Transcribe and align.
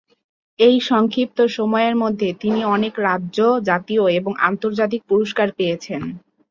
এই 0.59 0.75
সংক্ষিপ্ত 0.89 1.39
সময়ের 1.57 1.95
মধ্যে 1.95 2.29
তিনি 2.41 2.59
অনেক 2.75 2.93
রাজ্য, 3.07 3.37
জাতীয় 3.69 4.03
এবং 4.19 4.31
আন্তর্জাতিক 4.49 5.01
পুরস্কার 5.09 5.47
পেয়েছেন। 5.57 6.01